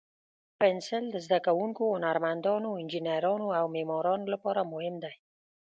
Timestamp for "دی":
5.03-5.13